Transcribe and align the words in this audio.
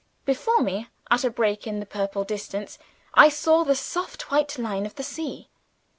Before 0.25 0.61
me, 0.61 0.87
at 1.11 1.23
a 1.23 1.29
break 1.29 1.67
in 1.67 1.79
the 1.79 1.85
purple 1.85 2.23
distance, 2.23 2.79
I 3.13 3.29
saw 3.29 3.63
the 3.63 3.75
soft 3.75 4.31
white 4.31 4.57
line 4.57 4.87
of 4.87 4.95
the 4.95 5.03
sea. 5.03 5.49